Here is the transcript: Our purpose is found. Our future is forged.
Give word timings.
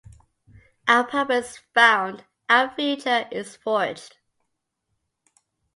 Our 0.87 1.03
purpose 1.03 1.51
is 1.51 1.57
found. 1.75 2.23
Our 2.49 2.73
future 2.73 3.27
is 3.31 3.55
forged. 3.55 4.17